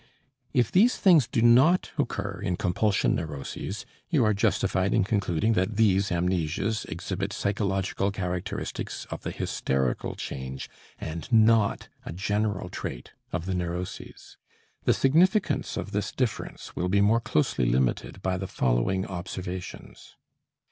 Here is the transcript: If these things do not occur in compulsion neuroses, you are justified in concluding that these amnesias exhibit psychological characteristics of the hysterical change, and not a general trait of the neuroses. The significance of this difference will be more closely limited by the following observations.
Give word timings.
If 0.51 0.71
these 0.71 0.97
things 0.97 1.27
do 1.27 1.43
not 1.43 1.91
occur 1.95 2.41
in 2.41 2.55
compulsion 2.55 3.13
neuroses, 3.13 3.85
you 4.09 4.25
are 4.25 4.33
justified 4.33 4.95
in 4.95 5.03
concluding 5.03 5.53
that 5.53 5.75
these 5.75 6.09
amnesias 6.09 6.85
exhibit 6.85 7.31
psychological 7.31 8.09
characteristics 8.09 9.05
of 9.11 9.21
the 9.21 9.29
hysterical 9.29 10.15
change, 10.15 10.71
and 10.97 11.31
not 11.31 11.87
a 12.03 12.11
general 12.11 12.67
trait 12.69 13.11
of 13.31 13.45
the 13.45 13.53
neuroses. 13.53 14.37
The 14.85 14.93
significance 14.95 15.77
of 15.77 15.91
this 15.91 16.11
difference 16.11 16.75
will 16.75 16.89
be 16.89 16.99
more 17.01 17.21
closely 17.21 17.67
limited 17.67 18.23
by 18.23 18.37
the 18.37 18.47
following 18.47 19.05
observations. 19.05 20.15